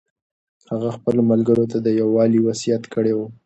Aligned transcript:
هغه 0.71 0.89
خپلو 0.97 1.21
ملګرو 1.31 1.65
ته 1.71 1.77
د 1.81 1.87
یووالي 1.99 2.39
وصیت 2.47 2.83
کړی 2.93 3.13
و. 3.15 3.19